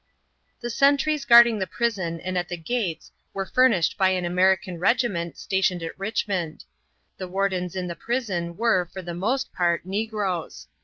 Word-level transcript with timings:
The 0.61 0.71
sentries 0.71 1.25
guarding 1.25 1.59
the 1.59 1.67
prison 1.67 2.19
and 2.21 2.35
at 2.35 2.49
the 2.49 2.57
gates 2.57 3.11
were 3.35 3.45
furnished 3.45 3.99
by 3.99 4.09
an 4.09 4.25
American 4.25 4.79
regiment 4.79 5.37
stationed 5.37 5.83
at 5.83 5.99
Richmond. 5.99 6.63
The 7.17 7.27
wardens 7.27 7.75
in 7.75 7.85
the 7.85 7.95
prison 7.95 8.57
were, 8.57 8.89
for 8.91 9.03
the 9.03 9.13
most 9.13 9.53
part, 9.53 9.85
negroes. 9.85 10.65